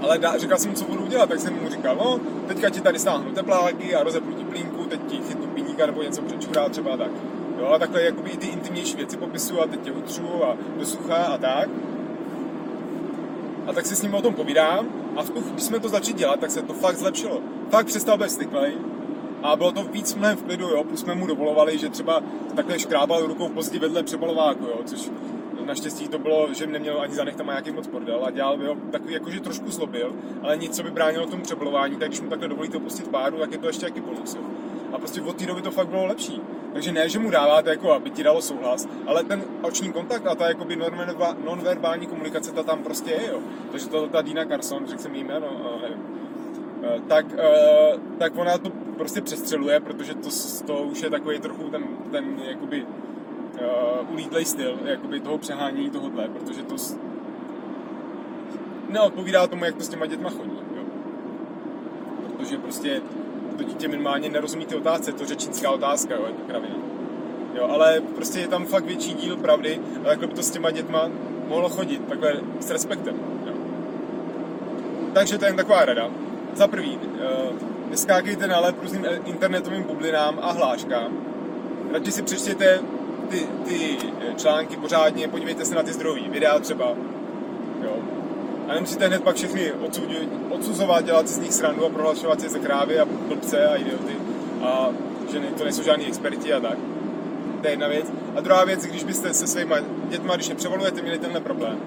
ale 0.00 0.18
dá, 0.18 0.38
říkal 0.38 0.58
jsem 0.58 0.70
mu, 0.70 0.76
co 0.76 0.84
budu 0.84 1.06
dělat, 1.06 1.28
tak 1.28 1.40
jsem 1.40 1.62
mu 1.62 1.68
říkal, 1.68 1.96
no, 1.96 2.20
teďka 2.46 2.70
ti 2.70 2.80
tady 2.80 2.98
stáhnu 2.98 3.30
tepláky 3.30 3.94
a 3.94 4.02
rozepnu 4.02 4.32
ti 4.32 4.44
plínku, 4.44 4.84
teď 4.84 5.00
ti 5.06 5.16
chytnu 5.28 5.46
piníka 5.46 5.86
nebo 5.86 6.02
něco 6.02 6.22
přečurá 6.22 6.68
třeba 6.68 6.96
tak. 6.96 7.10
Jo, 7.58 7.66
a 7.66 7.78
takhle 7.78 8.02
jakoby 8.02 8.30
ty 8.30 8.46
intimnější 8.46 8.96
věci 8.96 9.16
popisuju 9.16 9.60
a 9.60 9.66
teď 9.66 9.80
tě 9.80 9.92
utřu 9.92 10.44
a 10.44 10.56
do 10.78 10.86
sucha 10.86 11.16
a 11.16 11.38
tak. 11.38 11.68
A 13.66 13.72
tak 13.72 13.86
si 13.86 13.96
s 13.96 14.02
ním 14.02 14.14
o 14.14 14.22
tom 14.22 14.34
povídám 14.34 14.88
a 15.16 15.22
v 15.22 15.30
tu, 15.30 15.40
když 15.40 15.64
jsme 15.64 15.80
to 15.80 15.88
začali 15.88 16.12
dělat, 16.12 16.40
tak 16.40 16.50
se 16.50 16.62
to 16.62 16.72
fakt 16.72 16.96
zlepšilo. 16.96 17.40
Fakt 17.70 17.86
přestal 17.86 18.18
být 18.18 18.30
styklej 18.30 18.74
a 19.42 19.56
bylo 19.56 19.72
to 19.72 19.82
víc 19.82 20.14
mnohem 20.14 20.36
v 20.36 20.42
klidu, 20.42 20.68
jo, 20.68 20.84
plus 20.84 21.00
jsme 21.00 21.14
mu 21.14 21.26
dovolovali, 21.26 21.78
že 21.78 21.88
třeba 21.88 22.22
takhle 22.56 22.78
škrábal 22.78 23.26
rukou 23.26 23.48
pozdě 23.48 23.78
vedle 23.78 24.02
přebalováku, 24.02 24.64
jo, 24.64 24.80
což 24.84 25.10
naštěstí 25.70 26.08
to 26.08 26.18
bylo, 26.18 26.54
že 26.54 26.66
neměl 26.66 27.00
ani 27.00 27.14
zanech 27.14 27.36
tam 27.36 27.46
nějaký 27.46 27.70
moc 27.70 27.86
bordel 27.86 28.24
a 28.24 28.30
dělal 28.30 28.56
by 28.56 28.66
ho 28.66 28.74
takový, 28.90 29.14
jakože 29.14 29.40
trošku 29.40 29.70
zlobil, 29.70 30.14
ale 30.42 30.56
nic, 30.56 30.76
co 30.76 30.82
by 30.82 30.90
bránilo 30.90 31.26
tomu 31.26 31.42
přebalování, 31.42 31.96
tak 31.96 32.08
když 32.08 32.20
mu 32.20 32.30
takhle 32.30 32.48
dovolíte 32.48 32.76
opustit 32.76 33.08
páru, 33.08 33.38
tak 33.38 33.52
je 33.52 33.58
to 33.58 33.66
ještě 33.66 33.86
jaký 33.86 34.00
bonus. 34.00 34.34
Jo. 34.34 34.40
A 34.92 34.98
prostě 34.98 35.20
od 35.20 35.36
té 35.36 35.46
doby 35.46 35.62
to 35.62 35.70
fakt 35.70 35.88
bylo 35.88 36.06
lepší. 36.06 36.40
Takže 36.72 36.92
ne, 36.92 37.08
že 37.08 37.18
mu 37.18 37.30
dáváte, 37.30 37.70
jako 37.70 37.92
aby 37.92 38.10
ti 38.10 38.22
dalo 38.22 38.42
souhlas, 38.42 38.88
ale 39.06 39.24
ten 39.24 39.44
oční 39.62 39.92
kontakt 39.92 40.26
a 40.26 40.34
ta 40.34 40.48
jakoby 40.48 40.78
nonverbální 41.44 42.06
komunikace, 42.06 42.52
ta 42.52 42.62
tam 42.62 42.82
prostě 42.82 43.10
je, 43.10 43.26
jo. 43.30 43.38
Takže 43.70 43.88
to, 43.88 44.08
ta 44.08 44.22
Dina 44.22 44.44
Carson, 44.44 44.86
řekl 44.86 45.02
jsem 45.02 45.14
jí 45.14 45.24
jméno, 45.24 45.46
nevím. 45.82 45.98
Eh, 46.82 47.00
tak, 47.08 47.26
eh, 47.38 47.98
tak 48.18 48.32
ona 48.36 48.58
to 48.58 48.70
prostě 48.96 49.20
přestřeluje, 49.20 49.80
protože 49.80 50.14
to, 50.14 50.28
to 50.66 50.78
už 50.82 51.02
je 51.02 51.10
takový 51.10 51.40
trochu 51.40 51.70
ten, 51.70 51.84
ten 52.10 52.24
jakoby 52.48 52.82
uh, 52.84 54.12
ulítlej 54.12 54.44
styl, 54.44 54.78
jakoby 54.84 55.20
toho 55.20 55.38
přehání 55.38 55.90
tohohle, 55.90 56.28
protože 56.28 56.62
to 56.62 56.74
neodpovídá 58.88 59.46
tomu, 59.46 59.64
jak 59.64 59.74
to 59.74 59.82
s 59.82 59.88
těma 59.88 60.06
dětma 60.06 60.30
chodí, 60.30 60.58
jo. 60.76 60.82
Protože 62.36 62.58
prostě 62.58 63.02
to 63.60 63.70
dítě 63.70 63.88
minimálně 63.88 64.28
nerozumí 64.28 64.66
ty 64.66 64.74
otázce, 64.74 65.12
to 65.12 65.26
řečnická 65.26 65.70
otázka, 65.70 66.14
jo, 66.14 66.24
je 66.26 66.32
to 66.32 66.42
kravina. 66.48 66.74
Jo, 67.54 67.68
ale 67.70 68.00
prostě 68.14 68.40
je 68.40 68.48
tam 68.48 68.66
fakt 68.66 68.84
větší 68.84 69.14
díl 69.14 69.36
pravdy 69.36 69.80
a 70.02 70.08
takhle 70.08 70.26
by 70.26 70.34
to 70.34 70.42
s 70.42 70.50
těma 70.50 70.70
dětma 70.70 71.10
mohlo 71.48 71.68
chodit, 71.68 72.08
takhle 72.08 72.32
s 72.60 72.70
respektem. 72.70 73.14
Jo. 73.46 73.52
Takže 75.12 75.38
to 75.38 75.44
je 75.44 75.48
jen 75.48 75.56
taková 75.56 75.84
rada. 75.84 76.10
Za 76.54 76.68
prvý, 76.68 76.96
uh, 76.96 77.90
neskákejte 77.90 78.46
na 78.46 78.60
lep 78.60 78.82
různým 78.82 79.06
internetovým 79.24 79.82
bublinám 79.82 80.38
a 80.42 80.52
hláškám. 80.52 81.12
Radši 81.92 82.12
si 82.12 82.22
přečtěte 82.22 82.80
ty, 83.28 83.46
ty 83.64 83.96
články 84.36 84.76
pořádně, 84.76 85.28
podívejte 85.28 85.64
se 85.64 85.74
na 85.74 85.82
ty 85.82 85.92
zdrojové 85.92 86.28
videa 86.28 86.58
třeba. 86.58 86.94
A 88.70 88.74
nemusíte 88.74 89.06
hned 89.06 89.22
pak 89.22 89.36
všechny 89.36 89.72
odsuzovat, 90.50 91.04
dělat 91.04 91.28
z 91.28 91.38
nich 91.38 91.52
srandu 91.52 91.86
a 91.86 91.88
prohlašovat 91.88 92.40
si 92.40 92.48
za 92.48 92.58
krávy 92.58 92.98
a 92.98 93.04
blbce 93.04 93.68
a 93.68 93.76
idioty. 93.76 94.16
A 94.62 94.88
že 95.32 95.40
to 95.40 95.64
nejsou 95.64 95.82
žádní 95.82 96.06
experti 96.06 96.52
a 96.52 96.60
tak. 96.60 96.78
To 97.60 97.66
je 97.66 97.72
jedna 97.72 97.88
věc. 97.88 98.06
A 98.36 98.40
druhá 98.40 98.64
věc, 98.64 98.84
když 98.84 99.04
byste 99.04 99.34
se 99.34 99.46
svýma 99.46 99.76
dětma, 100.08 100.34
když 100.34 100.48
nepřevalujete, 100.48 101.02
měli 101.02 101.18
tenhle 101.18 101.40
problém, 101.40 101.78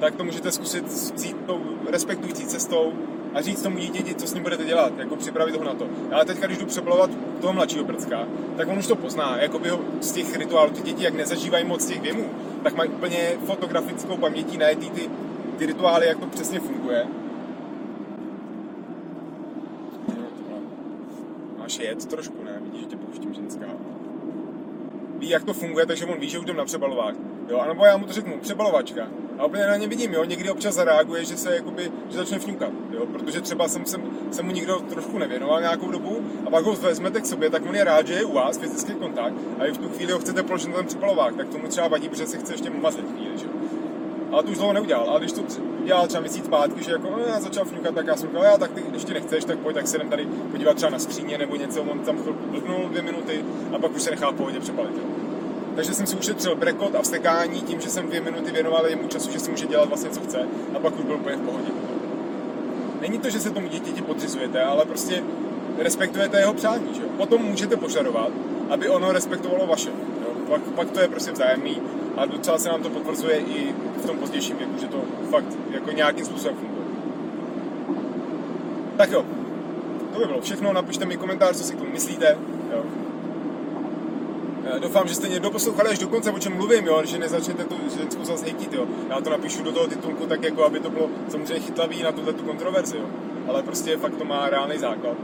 tak 0.00 0.14
to 0.14 0.24
můžete 0.24 0.52
zkusit 0.52 0.84
vzít 0.86 1.36
tou 1.46 1.60
respektující 1.90 2.46
cestou 2.46 2.92
a 3.34 3.40
říct 3.40 3.62
tomu 3.62 3.78
dítěti, 3.78 4.14
co 4.14 4.26
s 4.26 4.34
ním 4.34 4.42
budete 4.42 4.64
dělat, 4.64 4.92
jako 4.98 5.16
připravit 5.16 5.56
ho 5.56 5.64
na 5.64 5.74
to. 5.74 5.86
Ale 6.12 6.24
teďka, 6.24 6.46
když 6.46 6.58
jdu 6.58 6.66
přebalovat 6.66 7.10
toho 7.40 7.52
mladšího 7.52 7.84
prcka, 7.84 8.26
tak 8.56 8.68
on 8.68 8.78
už 8.78 8.86
to 8.86 8.96
pozná, 8.96 9.36
jako 9.40 9.58
by 9.58 9.68
ho 9.68 9.80
z 10.00 10.12
těch 10.12 10.36
rituálů, 10.36 10.70
ty 10.70 10.82
děti, 10.82 11.04
jak 11.04 11.14
nezažívají 11.14 11.64
moc 11.64 11.86
těch 11.86 12.00
věmů, 12.00 12.24
tak 12.62 12.76
mají 12.76 12.90
úplně 12.90 13.18
fotografickou 13.46 14.16
pamětí 14.16 14.58
na 14.58 14.66
ty, 14.66 15.10
ty, 15.58 15.66
rituály, 15.66 16.06
jak 16.06 16.18
to 16.18 16.26
přesně 16.26 16.60
funguje. 16.60 17.06
Máš 21.58 21.78
jet 21.78 22.06
trošku, 22.06 22.44
ne? 22.44 22.60
Vidíš, 22.62 22.80
že 22.80 22.86
tě 22.86 22.96
pouštím 22.96 23.34
ženská. 23.34 23.66
Ví, 25.18 25.28
jak 25.28 25.44
to 25.44 25.54
funguje, 25.54 25.86
takže 25.86 26.06
on 26.06 26.18
ví, 26.18 26.28
že 26.28 26.38
už 26.38 26.44
jdem 26.44 26.56
na 26.56 26.64
přebalovák. 26.64 27.14
Jo, 27.48 27.58
anebo 27.58 27.84
já 27.84 27.96
mu 27.96 28.06
to 28.06 28.12
řeknu, 28.12 28.38
přebalovačka. 28.40 29.08
A 29.38 29.44
úplně 29.44 29.66
na 29.66 29.76
ně 29.76 29.88
vidím, 29.88 30.12
jo, 30.12 30.24
někdy 30.24 30.50
občas 30.50 30.74
zareaguje, 30.74 31.24
že 31.24 31.36
se 31.36 31.54
jakoby, 31.54 31.92
že 32.10 32.18
začne 32.18 32.38
fňukat, 32.38 32.72
jo, 32.90 33.06
protože 33.06 33.40
třeba 33.40 33.68
jsem, 33.68 33.86
jsem, 33.86 34.02
jsem 34.30 34.46
mu 34.46 34.52
nikdo 34.52 34.80
trošku 34.80 35.18
nevěnoval 35.18 35.60
nějakou 35.60 35.90
dobu 35.90 36.20
a 36.46 36.50
pak 36.50 36.64
ho 36.64 36.76
vezmete 36.76 37.20
k 37.20 37.26
sobě, 37.26 37.50
tak 37.50 37.62
on 37.68 37.76
je 37.76 37.84
rád, 37.84 38.06
že 38.06 38.14
je 38.14 38.24
u 38.24 38.32
vás, 38.32 38.58
fyzický 38.58 38.92
kontakt 38.92 39.34
a 39.58 39.64
vy 39.64 39.72
v 39.72 39.78
tu 39.78 39.88
chvíli 39.88 40.12
ho 40.12 40.18
chcete 40.18 40.42
položit 40.42 40.68
na 40.68 40.76
ten 40.76 40.86
přepalovák, 40.86 41.36
tak 41.36 41.48
tomu 41.48 41.68
třeba 41.68 41.88
vadí, 41.88 42.08
protože 42.08 42.26
se 42.26 42.38
chce 42.38 42.52
ještě 42.52 42.68
jo. 42.68 42.72
Ale 44.32 44.42
to 44.42 44.50
už 44.50 44.56
dlouho 44.56 44.72
neudělal, 44.72 45.10
ale 45.10 45.20
když 45.20 45.32
to 45.32 45.42
dělal 45.84 46.06
třeba 46.06 46.20
měsíc 46.20 46.44
zpátky, 46.44 46.84
že 46.84 46.92
jako, 46.92 47.10
no, 47.10 47.18
já 47.18 47.40
začal 47.40 47.64
fňukat, 47.64 47.94
tak 47.94 48.06
já 48.06 48.16
jsem 48.16 48.28
říkal, 48.28 48.44
já 48.44 48.58
tak 48.58 48.72
ty, 48.72 48.82
když 48.88 49.04
ty 49.04 49.14
nechceš, 49.14 49.44
tak 49.44 49.58
pojď, 49.58 49.74
tak 49.74 49.86
se 49.88 49.96
jdem 49.96 50.10
tady 50.10 50.26
podívat 50.50 50.76
třeba 50.76 50.90
na 50.90 50.98
skříně 50.98 51.38
nebo 51.38 51.56
něco, 51.56 51.82
on 51.82 51.98
tam 51.98 52.18
chvilku 52.18 52.50
blbnul 52.50 52.88
dvě 52.88 53.02
minuty 53.02 53.44
a 53.72 53.78
pak 53.78 53.96
už 53.96 54.02
se 54.02 54.10
nechá 54.10 54.30
v 54.30 54.34
pohodě 54.34 54.60
přepalit. 54.60 54.96
Jo 54.96 55.18
takže 55.78 55.94
jsem 55.94 56.06
si 56.06 56.16
ušetřil 56.16 56.56
brekot 56.56 56.94
a 56.94 57.02
vstekání 57.02 57.62
tím, 57.62 57.80
že 57.80 57.90
jsem 57.90 58.06
dvě 58.06 58.20
minuty 58.20 58.50
věnoval 58.52 58.86
jemu 58.86 59.08
času, 59.08 59.30
že 59.30 59.38
si 59.38 59.50
může 59.50 59.66
dělat 59.66 59.88
vlastně 59.88 60.10
co 60.10 60.20
chce 60.20 60.38
a 60.74 60.78
pak 60.78 60.98
už 60.98 61.04
byl 61.04 61.14
úplně 61.14 61.36
v 61.36 61.40
pohodě. 61.40 61.70
Není 63.00 63.18
to, 63.18 63.30
že 63.30 63.40
se 63.40 63.50
tomu 63.50 63.68
dítěti 63.68 64.02
podřizujete, 64.02 64.62
ale 64.62 64.84
prostě 64.84 65.22
respektujete 65.78 66.38
jeho 66.38 66.54
přání. 66.54 66.94
Že? 66.94 67.02
Potom 67.16 67.42
můžete 67.42 67.76
požadovat, 67.76 68.28
aby 68.70 68.88
ono 68.88 69.12
respektovalo 69.12 69.66
vaše. 69.66 69.90
Pak, 70.48 70.60
pak 70.62 70.90
to 70.90 71.00
je 71.00 71.08
prostě 71.08 71.32
vzájemný 71.32 71.82
a 72.16 72.26
docela 72.26 72.58
se 72.58 72.68
nám 72.68 72.82
to 72.82 72.90
potvrzuje 72.90 73.38
i 73.38 73.74
v 74.02 74.06
tom 74.06 74.18
pozdějším 74.18 74.56
věku, 74.56 74.78
že 74.80 74.86
to 74.86 75.02
fakt 75.30 75.58
jako 75.70 75.90
nějakým 75.92 76.24
způsobem 76.24 76.56
funguje. 76.56 76.84
Tak 78.96 79.10
jo, 79.10 79.24
to 80.12 80.18
by 80.18 80.26
bylo 80.26 80.40
všechno, 80.40 80.72
napište 80.72 81.04
mi 81.04 81.16
komentář, 81.16 81.56
co 81.56 81.64
si 81.64 81.74
k 81.74 81.78
tomu 81.78 81.90
myslíte. 81.90 82.38
Jo? 82.72 82.82
Doufám, 84.78 85.08
že 85.08 85.14
jste 85.14 85.28
někdo 85.28 85.50
poslouchali 85.50 85.90
až 85.90 85.98
do 85.98 86.08
konce, 86.08 86.30
o 86.30 86.38
čem 86.38 86.56
mluvím, 86.56 86.86
jo, 86.86 87.02
že 87.04 87.18
nezačnete 87.18 87.64
tu 87.64 87.74
ženskou 87.98 88.24
zase 88.24 88.44
hejtit, 88.44 88.72
jo. 88.72 88.86
Já 89.08 89.20
to 89.20 89.30
napíšu 89.30 89.62
do 89.62 89.72
toho 89.72 89.86
titulku 89.86 90.26
tak, 90.26 90.42
jako 90.42 90.64
aby 90.64 90.80
to 90.80 90.90
bylo 90.90 91.08
samozřejmě 91.28 91.60
chytlavý 91.60 92.02
na 92.02 92.12
tuhle 92.12 92.32
tu 92.32 92.44
kontroverzi, 92.44 92.96
jo. 92.96 93.04
Ale 93.48 93.62
prostě 93.62 93.96
fakt 93.96 94.16
to 94.16 94.24
má 94.24 94.50
reálný 94.50 94.78
základ. 94.78 95.16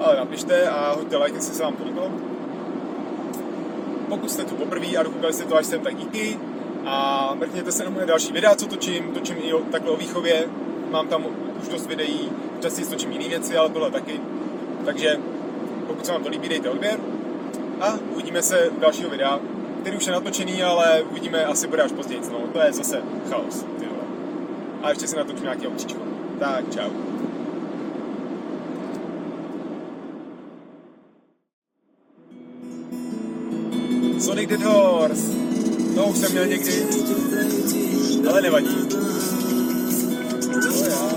Ale 0.00 0.16
napište 0.16 0.68
a 0.68 0.94
hoďte 0.94 1.16
like, 1.16 1.36
jestli 1.36 1.54
se 1.54 1.62
vám 1.62 1.76
to 1.76 1.84
líbilo. 1.84 2.10
Pokud 4.08 4.30
jste 4.30 4.44
tu 4.44 4.54
poprvé 4.54 4.86
a 4.86 5.02
dokoukali 5.02 5.32
jste 5.32 5.44
to 5.44 5.56
až 5.56 5.66
sem, 5.66 5.80
tak 5.80 5.96
díky. 5.96 6.38
A 6.86 7.30
mrkněte 7.34 7.72
se 7.72 7.84
na 7.84 7.90
moje 7.90 8.06
další 8.06 8.32
videa, 8.32 8.54
co 8.54 8.66
točím. 8.66 9.12
Točím 9.12 9.36
i 9.42 9.52
o, 9.52 9.58
takhle 9.58 9.90
o 9.90 9.96
výchově. 9.96 10.44
Mám 10.90 11.08
tam 11.08 11.26
už 11.62 11.68
dost 11.68 11.86
videí. 11.86 12.28
Častěji 12.60 12.86
točím 12.86 13.12
jiné 13.12 13.28
věci, 13.28 13.56
ale 13.56 13.70
tohle 13.70 13.90
taky. 13.90 14.20
Takže 14.84 15.20
pokud 15.86 16.06
se 16.06 16.12
vám 16.12 16.22
to 16.22 16.28
líbí, 16.28 16.48
dejte 16.48 16.70
odběr 16.70 17.00
a 17.80 17.98
uvidíme 18.12 18.42
se 18.42 18.68
u 18.68 18.80
dalšího 18.80 19.10
videa, 19.10 19.40
který 19.80 19.96
už 19.96 20.06
je 20.06 20.12
natočený, 20.12 20.62
ale 20.62 21.02
uvidíme, 21.10 21.44
asi 21.44 21.66
bude 21.66 21.82
až 21.82 21.92
později. 21.92 22.20
No, 22.32 22.38
to 22.52 22.60
je 22.60 22.72
zase 22.72 23.02
chaos. 23.30 23.66
Ty 23.78 23.86
A 24.82 24.90
ještě 24.90 25.06
si 25.06 25.16
natočím 25.16 25.42
nějaký 25.42 25.66
obříčko. 25.66 26.00
Tak, 26.38 26.74
čau. 26.74 27.05
Sonic 34.18 34.48
the 34.48 34.56
Doors. 34.56 35.20
To 35.94 36.04
už 36.06 36.18
jsem 36.18 36.32
měl 36.32 36.46
někdy, 36.46 36.86
ale 38.28 38.42
nevadí. 38.42 38.76
To 40.62 40.84
já. 40.84 41.16